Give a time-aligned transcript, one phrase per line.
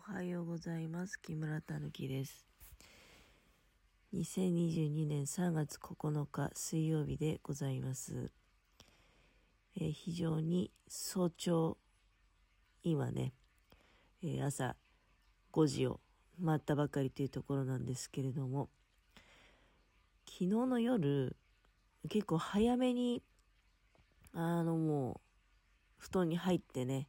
[0.00, 1.20] はようございます。
[1.20, 2.46] 木村たぬきです。
[4.14, 8.32] 2022年3月9日水曜日でございます、
[9.76, 11.76] えー、非常に早朝
[12.82, 13.34] 今ね、
[14.22, 14.74] えー、朝
[15.52, 16.00] 5時を
[16.44, 18.68] 回ったばかりというところなんですけれども
[20.26, 21.36] 昨日の夜
[22.08, 23.22] 結構早めに
[24.32, 25.20] あのもう
[25.98, 27.06] 布団に入ってね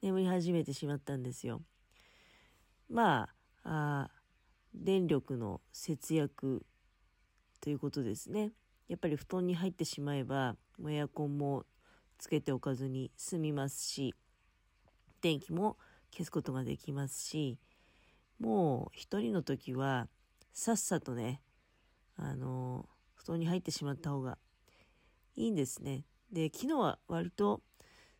[0.00, 1.60] 眠り始めてしまったんですよ。
[2.92, 3.30] ま
[3.64, 4.10] あ、
[4.74, 6.66] 電力の節約
[7.62, 8.52] ということですね。
[8.86, 10.56] やっぱり布団に入ってしまえば、
[10.90, 11.64] エアコンも
[12.18, 14.14] つけておかずに済みますし、
[15.22, 15.78] 電気も
[16.10, 17.58] 消すことができますし、
[18.38, 20.08] もう一人の時は、
[20.52, 21.40] さっさとね、
[22.16, 24.36] あの、布団に入ってしまった方が
[25.34, 26.04] いいんですね。
[26.30, 27.62] で、昨日は割と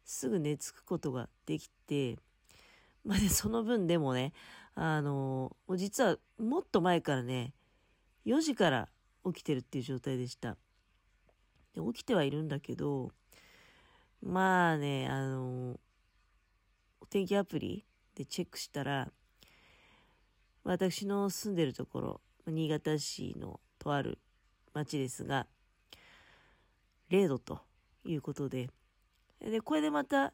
[0.03, 2.17] すぐ寝つくことができて、
[3.05, 4.33] まあね、その分でもね、
[4.75, 7.53] あの、実はもっと前からね、
[8.25, 8.89] 4時から
[9.27, 10.57] 起きてるっていう状態でした。
[11.75, 13.13] で起きてはいるんだけど、
[14.23, 15.79] まあね、あの、
[17.01, 19.11] お天気アプリでチェックしたら、
[20.65, 24.19] 私の住んでるところ、新潟市のとある
[24.75, 25.47] 町ですが、
[27.11, 27.61] 0度と
[28.05, 28.71] いうことで、
[29.41, 30.33] で、これでまた、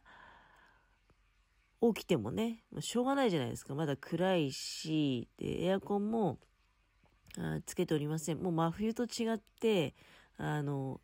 [1.81, 3.75] 起きてもね、しょうがないじゃないですか。
[3.75, 6.39] まだ暗いし、で、エアコンも、
[7.37, 8.39] あつけておりません。
[8.39, 9.95] もう真冬と違って、
[10.37, 11.01] あの、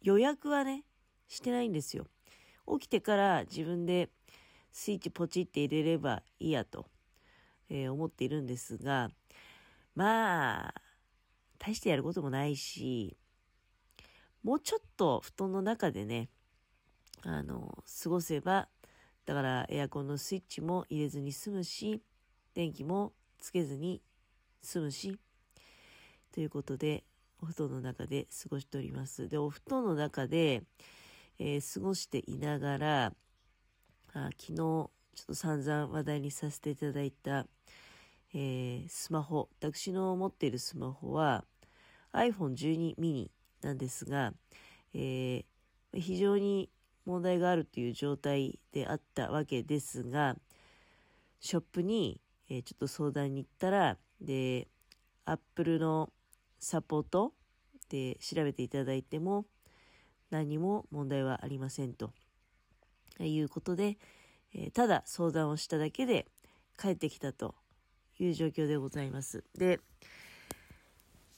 [0.00, 0.84] 予約はね、
[1.28, 2.06] してないんですよ。
[2.66, 4.10] 起きてから自分で
[4.72, 6.86] スイッチポチって入れればいいやと、
[7.68, 9.10] えー、思っているんですが、
[9.94, 10.74] まあ、
[11.58, 13.16] 大してやることもないし、
[14.42, 16.28] もうちょっと布団の中でね、
[17.22, 18.68] あの、過ごせば、
[19.24, 22.02] だからエアコンのスイッチも入れずに済むし、
[22.54, 24.02] 電気もつけずに
[24.62, 25.18] 済むし、
[26.32, 27.04] ということで、
[27.42, 29.28] お布団の中で過ごしております。
[29.28, 30.62] で、お布団の中で、
[31.38, 33.12] えー、過ごしていながら、
[34.14, 34.90] あ昨日、ちょ
[35.22, 37.46] っと散々話題にさせていただいた、
[38.34, 41.44] えー、スマホ、私の持っているスマホは
[42.12, 44.32] iPhone12 mini なんですが、
[44.94, 46.70] えー、非常に
[47.04, 50.36] 問題があるという状態であったわけですが、
[51.40, 54.68] ショップに、えー、ちょっと相談に行ったら、で、
[55.24, 56.12] Apple の
[56.58, 57.32] サポート
[57.88, 59.46] で調べていただいても
[60.30, 62.12] 何も問題はありませんと
[63.20, 63.98] いうことで、
[64.54, 66.26] えー、ただ相談をしただけで
[66.80, 67.54] 帰ってきたと
[68.18, 69.44] いう状況でございます。
[69.56, 69.80] で、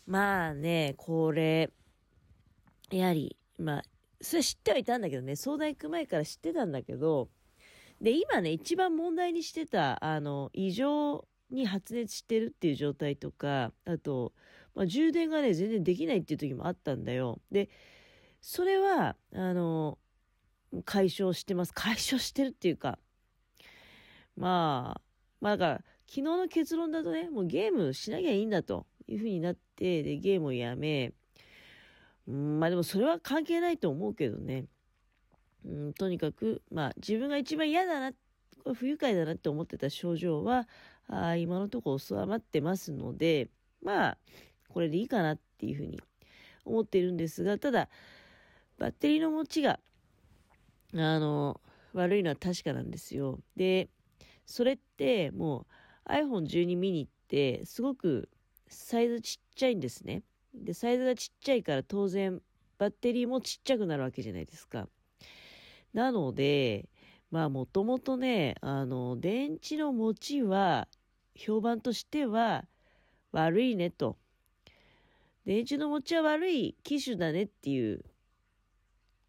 [0.06, 1.70] まあね、これ、
[2.90, 3.82] やはり、まあ、
[4.20, 7.28] それ知ってはいたんだけどね、相談行く前から知ってたんだけど、
[8.00, 14.32] で、今ね、一番問題にしてた、あの、異常に発熱してるっていう状態とか、あと、
[14.74, 17.40] まあ、充電がね、全然できないっていう時もあったんだよ。
[17.50, 17.70] で、
[18.40, 19.98] それは、あの、
[20.84, 21.72] 解消してます。
[21.72, 22.98] 解消してるっていうか、
[24.36, 25.00] まあ、
[25.40, 31.12] まあだから、昨日の結論だとね、もうゲームしなきゃいいんだというふうになって、で、ゲームをやめ、
[32.26, 34.66] まあでもそれは関係ないと思うけどね。
[35.64, 38.12] うん、とにかく、まあ自分が一番嫌だな、
[38.74, 40.68] 不愉快だなって思ってた症状は、
[41.08, 43.50] あ今のところ収まってますので、
[43.82, 44.18] まあ、
[44.68, 46.00] これでいいかなっていうふうに
[46.64, 47.88] 思っているんですが、ただ、
[48.78, 49.78] バッテリーの持ちが、
[50.94, 51.60] あの、
[51.92, 53.38] 悪いのは確かなんですよ。
[53.56, 53.88] で、
[54.46, 55.66] それっても
[56.06, 58.28] う iPhone12 mini ってすごく
[58.68, 60.22] サイズちっちゃいんですね。
[60.54, 62.40] で、サイズがちっちゃいから当然
[62.78, 64.88] バッテリーもちっちゃくなるわけじゃないですか。
[65.92, 66.88] なので、
[67.30, 70.88] まあもともとね、あの、電池の持ちは
[71.34, 72.64] 評判としては
[73.32, 74.16] 悪いねと。
[75.44, 78.04] 電池の持ちは悪い機種だねっていう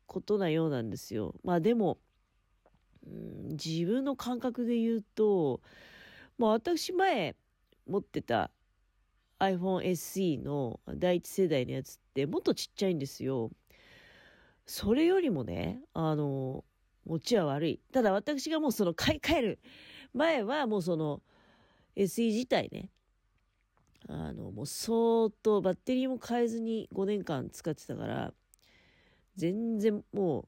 [0.06, 1.36] ことなようなんですよ。
[1.44, 1.98] まあでも、
[3.06, 5.62] うん、自分の感覚で言うと、
[6.38, 7.36] まあ私前
[7.88, 8.52] 持ってた
[9.54, 13.52] iPhone SE の第一世代のやつってもっとちっちゃいんですよ。
[14.66, 16.64] それよりもね、あの、
[17.06, 17.80] 持ちは悪い。
[17.92, 19.60] ただ私がもうその買い替える
[20.14, 21.22] 前はもうその
[21.96, 22.90] SE 自体ね、
[24.08, 28.34] あの、もう相当バッテリーも変えずに5年間使ってたから、
[29.36, 30.48] 全然も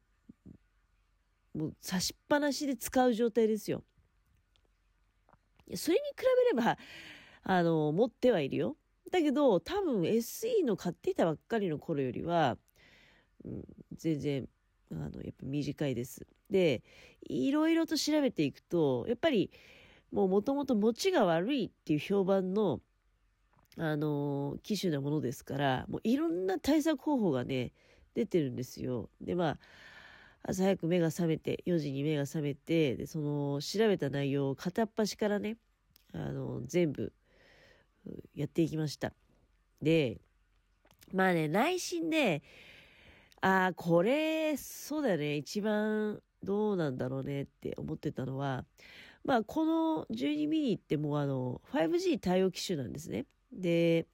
[1.55, 3.83] う、もう差しっぱなしで使う状態ですよ。
[5.75, 6.23] それに比
[6.53, 6.77] べれば、
[7.44, 8.77] あの、持ってはいるよ。
[9.12, 12.57] だけど、多分 SE の買っていたばっかりの頃よりは、
[13.45, 13.63] うん、
[13.95, 14.50] 全然、
[14.92, 16.27] あの、やっぱ短いです。
[16.50, 16.83] で、
[17.21, 19.51] いろいろと調べていくと、やっぱり、
[20.12, 22.81] もうもともと持ちが悪いっていう評判の、
[23.77, 27.74] あのー、機種なものですから、もういろんな対策方法がね、
[28.15, 29.09] 出てるんですよ。
[29.21, 29.59] で、まあ、
[30.44, 35.57] 朝早く目が覚めて、4時に目が覚めて、で、その、調べた内容を片っ端からね、
[36.13, 37.13] あの、全部、
[38.36, 39.13] やっていきました。
[39.81, 40.19] で、
[41.13, 42.44] まあね、内心で、
[43.42, 48.65] ああ、これ、そうだよね、一番どうなんだろうねって思ってたのは、
[49.24, 53.25] まあ、この12ミニってもうあの、5G 対応機種なんですね。
[53.51, 54.07] で、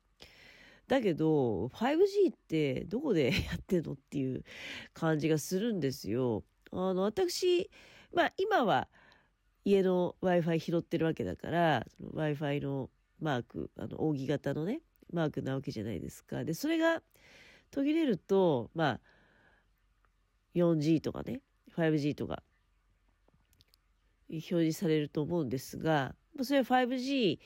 [0.88, 4.44] だけど、5G ってどこでやってんのっていう
[4.94, 6.44] 感じがするんですよ。
[6.72, 7.70] あの、私、
[8.14, 8.90] まあ今は
[9.66, 12.90] 家の Wi-Fi 拾ってるわけだから、Wi-Fi の
[13.24, 14.82] マーク、あの、扇形のね、
[15.12, 16.44] マークなわけじゃないですか。
[16.44, 17.02] で、それが
[17.72, 19.00] 途切れると、まあ、
[20.56, 21.42] 4G とかね、
[21.76, 22.44] 5G とか、
[24.30, 27.40] 表示されると思うんですが、それは 5G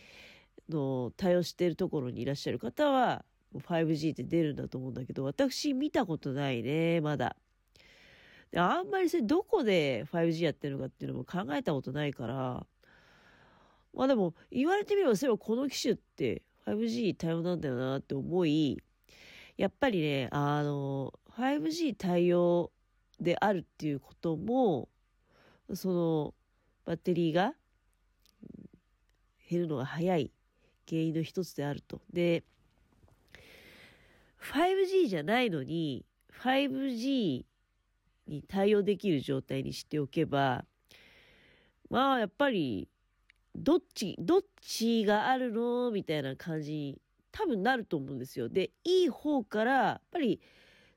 [0.69, 3.23] の対応しているところにいらっしゃる方は、
[3.53, 7.35] 5G って出るんだと思うんだけど、私見たことないね、まだ。
[8.51, 12.65] であんまりそれどこで 5G やってるのかっていうのも考えたことないから、
[13.97, 18.77] まあでも言われてみればそういえばこの機種って 5G 対応なんだよなって思い、
[19.57, 22.71] やっぱりね、あの、5G 対応
[23.19, 24.87] であるっていうことも、
[25.73, 26.33] その
[26.85, 27.53] バッテリーが
[29.49, 30.31] 減るのが早い
[30.87, 31.99] 原因の一つであると。
[32.13, 32.43] で、
[34.53, 36.05] 5G じゃないのに
[36.43, 37.45] 5G
[38.27, 40.65] に対応できる状態にしておけば
[41.89, 42.87] まあやっぱり
[43.57, 45.91] どっちどっちがあるの？
[45.91, 47.01] みたいな感じに
[47.31, 48.49] 多分なると思うんですよ。
[48.49, 50.39] でいい方からやっぱり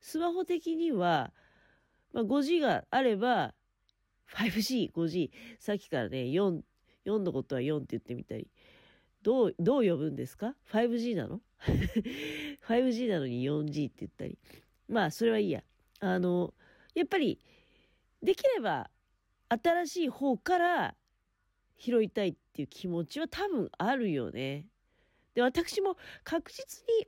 [0.01, 1.33] スマホ的には、
[2.13, 3.55] まあ、5G があれば
[4.35, 6.61] 5G、5G さっきからね4、
[7.07, 8.49] 4のことは4って言ってみたり
[9.23, 11.41] どう、どう呼ぶんですか ?5G なの
[12.69, 14.39] ?5G なのに 4G って言ったり。
[14.89, 15.63] まあ、それはいいや。
[16.01, 16.55] あの、
[16.95, 17.39] やっぱり、
[18.23, 18.89] できれば、
[19.49, 20.95] 新しい方から
[21.77, 24.67] 拾いたいっっていう気持ちは多分あるよね。
[25.35, 27.07] で、私も確実に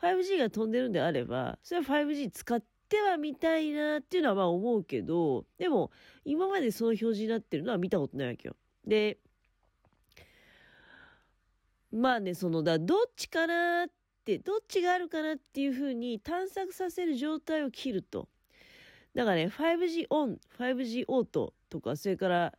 [0.00, 5.90] 5G が飛んでるんであれば、それは 5G 使ってはみたいなっていうのはまあ思うけど、でも、
[6.24, 8.56] 今までその表示になってるのは見たことないわけよ。
[8.86, 9.18] で、
[11.92, 13.88] まあね、その、だどっちかなっ
[14.24, 18.28] て、どっちがあるかなっていうふうに探索させる状態を切ると。
[19.14, 22.54] だからね、5G オン、5G オートとか、それから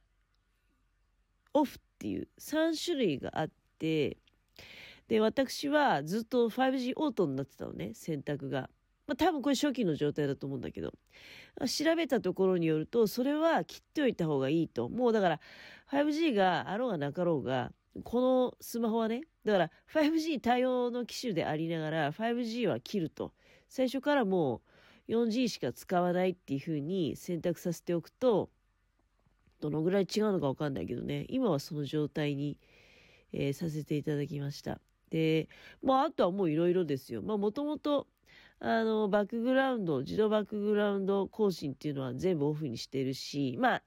[1.53, 4.17] オフっていう3種類があって、
[5.07, 8.69] で、私はずっと 5G オートになってたのね、選択が。
[9.05, 10.93] まあ多分これ初期の状態だと思うんだけど、
[11.67, 14.89] 調べたところによると、それは切っておいた方がいいと。
[14.89, 15.39] もうだから
[15.91, 17.71] 5G があろうがなかろうが、
[18.03, 23.33] このスマホはね、だから 5G 対応の機種でありながら 5G は切ると。
[23.67, 24.61] 最初からも
[25.07, 28.49] う 4G しか使わないっていう風に選択させておくと、
[29.61, 32.57] どのぐらい違うのかわかんないけどね、今はその状態に、
[33.31, 34.81] えー、させていただきました。
[35.09, 35.47] で、
[35.83, 37.21] まああとはもういろいろですよ。
[37.21, 38.07] まあもともと、
[38.59, 43.83] あの、バックグラウンド、自動バックグラウンド更新っていうのは全部オフにしてるし、まあ、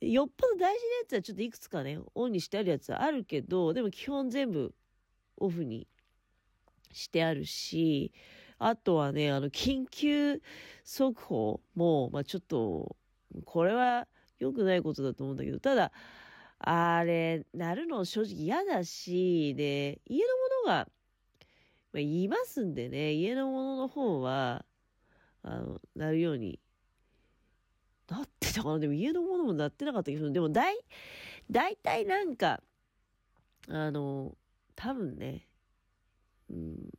[0.00, 0.78] よっぽど大事なや
[1.08, 4.74] つはちょっといくつかね、オンにしてあるやつはあるけど、でも基本全部
[5.36, 5.88] オフに
[6.92, 8.12] してあるし、
[8.58, 10.40] あとはね、あの、緊急
[10.84, 12.96] 速報も、まあちょっと、
[13.44, 14.06] これは
[14.38, 15.92] 良くないことだと思うんだけど、ただ、
[16.58, 20.88] あれ、なるの正直嫌だし、で、家のものが、
[21.92, 24.64] まあ、いますんでね、家のものの方は、
[25.42, 26.60] あの、なるように
[28.08, 28.78] なってたかな。
[28.78, 30.76] でも家のものもなってなかったけど、でも大、
[31.50, 32.62] 大体なんか、
[33.68, 34.36] あの、
[34.74, 35.46] 多分ね、
[36.50, 36.90] うん、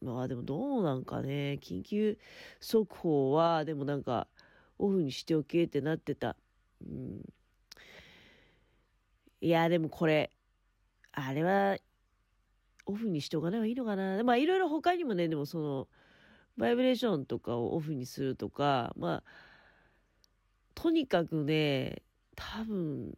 [0.00, 2.18] まあでもどうなんかね、緊急
[2.60, 4.28] 速報は、でもなんか、
[4.78, 6.36] オフにしておけってなってた。
[6.82, 7.22] うん、
[9.40, 10.30] いや、でもこれ、
[11.12, 11.76] あれは、
[12.86, 14.22] オフにしておかない方がいいのかな。
[14.24, 15.88] まあいろいろ他にもね、でもその、
[16.56, 19.22] バイブレーションとかをオフにするとか、まあ、
[20.74, 22.02] とにかくね、
[22.36, 23.16] 多分、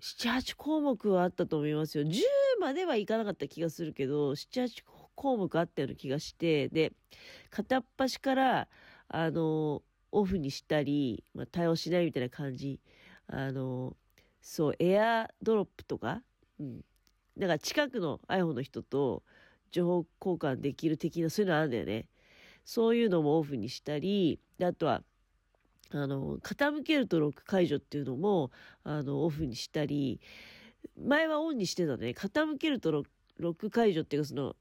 [0.00, 2.04] 7、8項目はあったと思いますよ。
[2.04, 2.20] 10
[2.60, 4.84] まではいかなかった気がするけど、7、8
[5.14, 6.92] 項目あったような気がして、で、
[7.50, 8.68] 片っ端から、
[9.08, 9.82] あの、
[10.16, 12.80] オフにしたり、まあ、対応しないみたいな感じ。
[13.26, 13.94] あの、
[14.40, 16.22] そう、エアドロップとか、
[16.58, 16.84] うん。
[17.36, 19.22] だから近くの iPhone の人と
[19.70, 22.06] 情報交換できる的な、そういうのあるんだよね。
[22.64, 25.02] そういうのもオフにしたり、であとは、
[25.90, 28.50] あの、傾けるとロック解除っていうのも、
[28.84, 30.18] あの、オフにしたり、
[30.98, 32.14] 前はオンにしてたね。
[32.16, 33.02] 傾けるとロ
[33.38, 34.56] ック解除っていうか、その、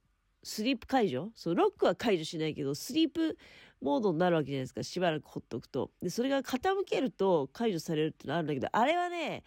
[0.47, 1.31] スリープ解除？
[1.33, 3.35] そう、ロックは解除しないけど、スリープ
[3.81, 4.83] モードになるわけじゃないですか。
[4.83, 5.89] しばらくほっとくと。
[6.03, 9.43] で、それが傾けると解除されるってのはあるんだけど、あれはね、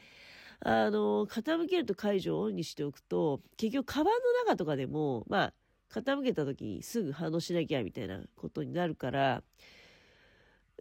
[0.58, 4.14] あの、傾けると解除をオンにしておくと、結局、カバン
[4.44, 5.54] の中とかでも、まあ、
[5.88, 9.44] 傾けた時にすぐ反応しなきゃみたいなことになるから、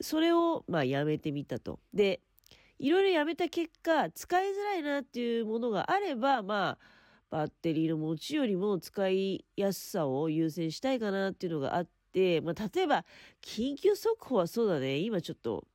[0.02, 1.80] それを、まあ、やめてみたと。
[1.94, 2.22] で、
[2.80, 6.97] いろいろやめた結果、使いづらいなっていうものがあれば、まあ、
[7.30, 13.06] バッテリーの持ちよりも使いやすさを優先したいかなっていうのがあって、まあ、例えば、
[13.42, 15.66] 緊急速報はそうだね、今ちょっと、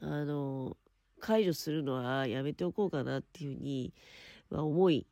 [0.00, 0.76] あの、
[1.20, 3.92] 解除するのはやめておこうかなっていうふうに、
[4.50, 5.06] まあ、思い、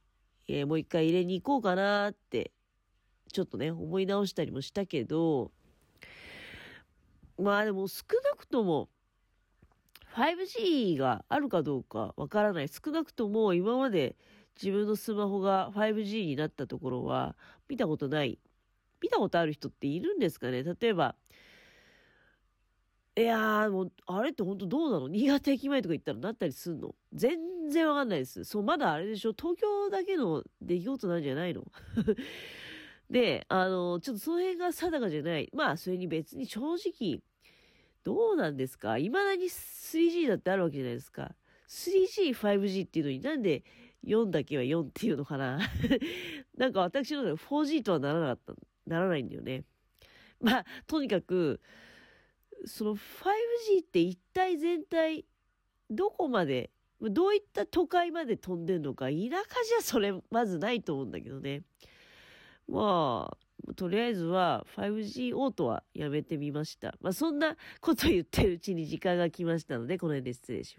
[0.49, 2.53] えー、もう一回入れに行こうかなって、
[3.33, 5.51] ちょっとね、思い直したりもしたけど、
[7.39, 8.89] まあでも少なくとも
[10.15, 12.69] 5G があるかどうかわからない。
[12.69, 14.17] 少なくとも今まで
[14.61, 17.37] 自分のスマホが 5G になったところは
[17.69, 18.39] 見たことない。
[19.01, 20.63] 見たことある人っているんですかね？
[20.63, 21.15] 例えば、
[23.17, 25.09] いやー、もう、あれって本当どうなの？
[25.09, 26.95] 新潟駅前とか行ったらなったりすんの？
[27.13, 28.45] 全然わかんないです。
[28.45, 29.35] そう、まだあれでしょ？
[29.39, 31.65] 東京だけの出来事なんじゃないの？
[33.11, 35.51] で、あの、ちょっとその辺が定かじゃない。
[35.53, 37.21] まあ、それに別に正直、
[38.03, 38.97] どうなんですか？
[38.99, 41.35] 未だに 3G だってあるわけじゃないですか。
[41.69, 43.65] 3G、5G っていうのになんで
[44.05, 45.59] 4だけは4っていうのかな
[46.57, 48.55] なんか私の 4G とはならなかった、
[48.87, 49.65] ならないんだよね。
[50.41, 51.61] まあ、とにかく、
[52.67, 55.25] その 5G って一体全体、
[55.91, 56.71] どこまで、
[57.01, 61.63] どういった都会まで飛んでんのか、田舎じゃそれまずないと思うんだけどね。
[62.69, 66.95] まあ、とりあえずは 5G オートはやめてみました。
[67.01, 70.73] まあそんなこと言ってるうちに時間が来ましたので、この辺で失礼します。